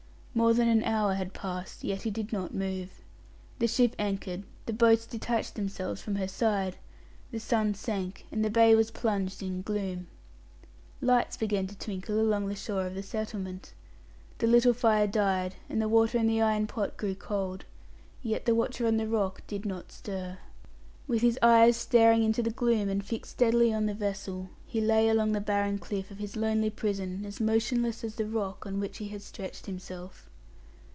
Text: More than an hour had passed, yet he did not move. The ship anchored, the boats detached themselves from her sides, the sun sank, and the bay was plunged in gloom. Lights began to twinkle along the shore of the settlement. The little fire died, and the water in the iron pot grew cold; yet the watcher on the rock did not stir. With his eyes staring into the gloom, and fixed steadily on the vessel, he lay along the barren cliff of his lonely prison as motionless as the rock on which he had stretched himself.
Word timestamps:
More 0.33 0.53
than 0.53 0.69
an 0.69 0.83
hour 0.85 1.15
had 1.15 1.33
passed, 1.33 1.83
yet 1.83 2.03
he 2.03 2.09
did 2.09 2.31
not 2.31 2.53
move. 2.53 3.01
The 3.59 3.67
ship 3.67 3.93
anchored, 3.99 4.43
the 4.65 4.71
boats 4.71 5.05
detached 5.05 5.55
themselves 5.55 6.01
from 6.01 6.15
her 6.15 6.27
sides, 6.29 6.77
the 7.31 7.39
sun 7.39 7.73
sank, 7.73 8.25
and 8.31 8.43
the 8.43 8.49
bay 8.49 8.73
was 8.73 8.91
plunged 8.91 9.43
in 9.43 9.61
gloom. 9.61 10.07
Lights 11.01 11.35
began 11.35 11.67
to 11.67 11.77
twinkle 11.77 12.17
along 12.17 12.47
the 12.47 12.55
shore 12.55 12.85
of 12.87 12.95
the 12.95 13.03
settlement. 13.03 13.73
The 14.37 14.47
little 14.47 14.73
fire 14.73 15.05
died, 15.05 15.55
and 15.69 15.81
the 15.81 15.89
water 15.89 16.17
in 16.17 16.27
the 16.27 16.41
iron 16.41 16.65
pot 16.65 16.95
grew 16.95 17.13
cold; 17.13 17.65
yet 18.23 18.45
the 18.45 18.55
watcher 18.55 18.87
on 18.87 18.95
the 18.95 19.09
rock 19.09 19.41
did 19.47 19.65
not 19.65 19.91
stir. 19.91 20.37
With 21.07 21.23
his 21.23 21.37
eyes 21.41 21.75
staring 21.75 22.23
into 22.23 22.41
the 22.41 22.51
gloom, 22.51 22.87
and 22.87 23.03
fixed 23.03 23.33
steadily 23.33 23.73
on 23.73 23.85
the 23.85 23.93
vessel, 23.93 24.49
he 24.65 24.79
lay 24.79 25.09
along 25.09 25.33
the 25.33 25.41
barren 25.41 25.77
cliff 25.77 26.09
of 26.09 26.19
his 26.19 26.37
lonely 26.37 26.69
prison 26.69 27.25
as 27.25 27.41
motionless 27.41 28.05
as 28.05 28.15
the 28.15 28.25
rock 28.25 28.65
on 28.65 28.79
which 28.79 28.99
he 28.99 29.09
had 29.09 29.21
stretched 29.21 29.65
himself. 29.65 30.29